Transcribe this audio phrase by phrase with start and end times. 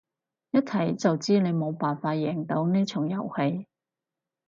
[0.49, 3.67] 一睇就知你冇辦法贏到呢場遊戲